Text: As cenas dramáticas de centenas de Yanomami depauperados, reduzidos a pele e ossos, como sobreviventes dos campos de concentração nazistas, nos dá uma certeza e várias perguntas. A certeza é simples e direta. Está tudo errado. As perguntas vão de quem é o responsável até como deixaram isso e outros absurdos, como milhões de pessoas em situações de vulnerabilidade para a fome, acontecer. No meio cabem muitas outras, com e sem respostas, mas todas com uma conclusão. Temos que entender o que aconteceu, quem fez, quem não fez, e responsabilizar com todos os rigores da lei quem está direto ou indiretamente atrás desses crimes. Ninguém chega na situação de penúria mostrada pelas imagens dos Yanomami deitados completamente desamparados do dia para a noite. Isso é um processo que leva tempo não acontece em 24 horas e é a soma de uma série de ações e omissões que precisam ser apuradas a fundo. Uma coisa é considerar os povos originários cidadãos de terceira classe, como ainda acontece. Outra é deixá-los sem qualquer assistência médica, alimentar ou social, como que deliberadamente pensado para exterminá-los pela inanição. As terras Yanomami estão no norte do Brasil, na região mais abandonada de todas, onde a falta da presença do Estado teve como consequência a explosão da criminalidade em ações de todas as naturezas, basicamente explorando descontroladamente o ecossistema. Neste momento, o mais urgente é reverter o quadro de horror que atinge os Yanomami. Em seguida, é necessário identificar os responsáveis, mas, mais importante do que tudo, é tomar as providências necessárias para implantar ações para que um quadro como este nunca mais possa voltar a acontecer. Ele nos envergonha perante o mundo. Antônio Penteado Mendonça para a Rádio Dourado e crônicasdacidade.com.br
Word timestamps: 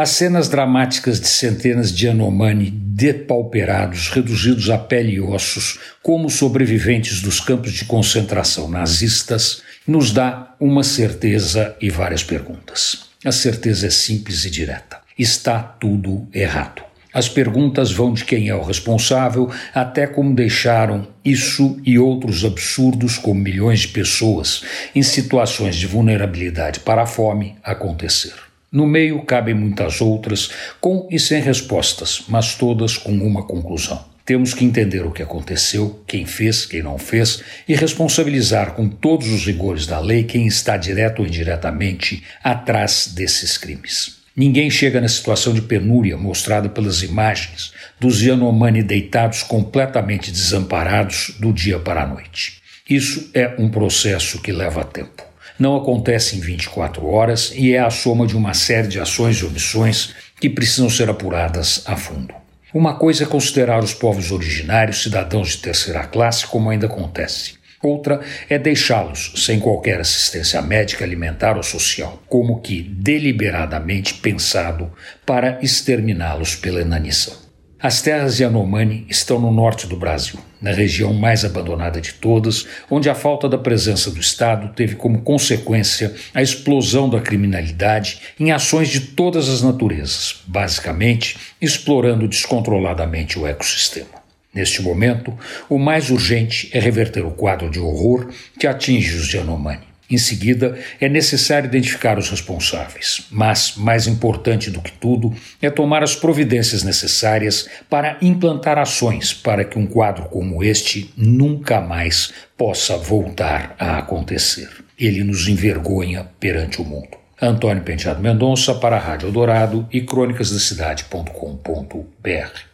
As 0.00 0.12
cenas 0.12 0.48
dramáticas 0.48 1.20
de 1.20 1.28
centenas 1.28 1.94
de 1.94 2.06
Yanomami 2.06 2.70
depauperados, 2.70 4.08
reduzidos 4.08 4.70
a 4.70 4.78
pele 4.78 5.16
e 5.16 5.20
ossos, 5.20 5.78
como 6.02 6.30
sobreviventes 6.30 7.20
dos 7.20 7.38
campos 7.38 7.74
de 7.74 7.84
concentração 7.84 8.66
nazistas, 8.66 9.60
nos 9.86 10.10
dá 10.10 10.54
uma 10.58 10.82
certeza 10.82 11.76
e 11.82 11.90
várias 11.90 12.24
perguntas. 12.24 13.10
A 13.22 13.30
certeza 13.30 13.88
é 13.88 13.90
simples 13.90 14.46
e 14.46 14.50
direta. 14.50 15.00
Está 15.18 15.58
tudo 15.62 16.26
errado. 16.32 16.82
As 17.12 17.28
perguntas 17.28 17.92
vão 17.92 18.14
de 18.14 18.24
quem 18.24 18.48
é 18.48 18.54
o 18.54 18.64
responsável 18.64 19.50
até 19.74 20.06
como 20.06 20.34
deixaram 20.34 21.08
isso 21.22 21.78
e 21.84 21.98
outros 21.98 22.42
absurdos, 22.42 23.18
como 23.18 23.38
milhões 23.38 23.80
de 23.80 23.88
pessoas 23.88 24.62
em 24.94 25.02
situações 25.02 25.76
de 25.76 25.86
vulnerabilidade 25.86 26.80
para 26.80 27.02
a 27.02 27.06
fome, 27.06 27.56
acontecer. 27.62 28.49
No 28.72 28.86
meio 28.86 29.20
cabem 29.24 29.52
muitas 29.52 30.00
outras, 30.00 30.48
com 30.80 31.08
e 31.10 31.18
sem 31.18 31.42
respostas, 31.42 32.22
mas 32.28 32.54
todas 32.54 32.96
com 32.96 33.10
uma 33.10 33.44
conclusão. 33.44 34.04
Temos 34.24 34.54
que 34.54 34.64
entender 34.64 35.04
o 35.04 35.10
que 35.10 35.24
aconteceu, 35.24 36.04
quem 36.06 36.24
fez, 36.24 36.66
quem 36.66 36.80
não 36.80 36.96
fez, 36.96 37.42
e 37.66 37.74
responsabilizar 37.74 38.74
com 38.74 38.88
todos 38.88 39.26
os 39.26 39.44
rigores 39.44 39.88
da 39.88 39.98
lei 39.98 40.22
quem 40.22 40.46
está 40.46 40.76
direto 40.76 41.18
ou 41.18 41.26
indiretamente 41.26 42.22
atrás 42.44 43.10
desses 43.12 43.58
crimes. 43.58 44.20
Ninguém 44.36 44.70
chega 44.70 45.00
na 45.00 45.08
situação 45.08 45.52
de 45.52 45.62
penúria 45.62 46.16
mostrada 46.16 46.68
pelas 46.68 47.02
imagens 47.02 47.72
dos 47.98 48.22
Yanomami 48.22 48.84
deitados 48.84 49.42
completamente 49.42 50.30
desamparados 50.30 51.34
do 51.40 51.52
dia 51.52 51.80
para 51.80 52.04
a 52.04 52.06
noite. 52.06 52.62
Isso 52.88 53.28
é 53.34 53.56
um 53.58 53.68
processo 53.68 54.40
que 54.40 54.52
leva 54.52 54.84
tempo 54.84 55.29
não 55.60 55.76
acontece 55.76 56.36
em 56.36 56.40
24 56.40 57.06
horas 57.06 57.52
e 57.54 57.74
é 57.74 57.78
a 57.78 57.90
soma 57.90 58.26
de 58.26 58.34
uma 58.36 58.54
série 58.54 58.88
de 58.88 58.98
ações 58.98 59.36
e 59.36 59.44
omissões 59.44 60.14
que 60.40 60.48
precisam 60.48 60.88
ser 60.88 61.10
apuradas 61.10 61.82
a 61.86 61.96
fundo. 61.96 62.34
Uma 62.72 62.94
coisa 62.94 63.24
é 63.24 63.26
considerar 63.26 63.84
os 63.84 63.92
povos 63.92 64.32
originários 64.32 65.02
cidadãos 65.02 65.50
de 65.50 65.58
terceira 65.58 66.04
classe, 66.06 66.46
como 66.46 66.70
ainda 66.70 66.86
acontece. 66.86 67.60
Outra 67.82 68.20
é 68.48 68.58
deixá-los 68.58 69.32
sem 69.36 69.58
qualquer 69.58 70.00
assistência 70.00 70.60
médica, 70.62 71.04
alimentar 71.04 71.56
ou 71.56 71.62
social, 71.62 72.22
como 72.28 72.60
que 72.60 72.82
deliberadamente 72.82 74.14
pensado 74.14 74.90
para 75.26 75.58
exterminá-los 75.62 76.56
pela 76.56 76.80
inanição. 76.80 77.49
As 77.82 78.02
terras 78.02 78.38
Yanomami 78.38 79.06
estão 79.08 79.40
no 79.40 79.50
norte 79.50 79.86
do 79.86 79.96
Brasil, 79.96 80.38
na 80.60 80.70
região 80.70 81.14
mais 81.14 81.46
abandonada 81.46 81.98
de 81.98 82.12
todas, 82.12 82.66
onde 82.90 83.08
a 83.08 83.14
falta 83.14 83.48
da 83.48 83.56
presença 83.56 84.10
do 84.10 84.20
Estado 84.20 84.74
teve 84.74 84.96
como 84.96 85.22
consequência 85.22 86.14
a 86.34 86.42
explosão 86.42 87.08
da 87.08 87.22
criminalidade 87.22 88.20
em 88.38 88.52
ações 88.52 88.90
de 88.90 89.00
todas 89.00 89.48
as 89.48 89.62
naturezas, 89.62 90.42
basicamente 90.46 91.38
explorando 91.58 92.28
descontroladamente 92.28 93.38
o 93.38 93.46
ecossistema. 93.46 94.20
Neste 94.52 94.82
momento, 94.82 95.32
o 95.66 95.78
mais 95.78 96.10
urgente 96.10 96.68
é 96.74 96.78
reverter 96.78 97.24
o 97.24 97.30
quadro 97.30 97.70
de 97.70 97.80
horror 97.80 98.28
que 98.58 98.66
atinge 98.66 99.16
os 99.16 99.32
Yanomami. 99.32 99.89
Em 100.10 100.18
seguida, 100.18 100.76
é 101.00 101.08
necessário 101.08 101.68
identificar 101.68 102.18
os 102.18 102.28
responsáveis, 102.28 103.28
mas, 103.30 103.74
mais 103.76 104.08
importante 104.08 104.68
do 104.68 104.80
que 104.80 104.90
tudo, 104.90 105.32
é 105.62 105.70
tomar 105.70 106.02
as 106.02 106.16
providências 106.16 106.82
necessárias 106.82 107.68
para 107.88 108.18
implantar 108.20 108.76
ações 108.76 109.32
para 109.32 109.64
que 109.64 109.78
um 109.78 109.86
quadro 109.86 110.24
como 110.24 110.64
este 110.64 111.14
nunca 111.16 111.80
mais 111.80 112.32
possa 112.56 112.96
voltar 112.96 113.76
a 113.78 113.98
acontecer. 113.98 114.68
Ele 114.98 115.22
nos 115.22 115.46
envergonha 115.46 116.26
perante 116.40 116.82
o 116.82 116.84
mundo. 116.84 117.20
Antônio 117.40 117.82
Penteado 117.82 118.20
Mendonça 118.20 118.74
para 118.74 118.96
a 118.96 119.00
Rádio 119.00 119.30
Dourado 119.30 119.88
e 119.92 120.00
crônicasdacidade.com.br 120.02 122.69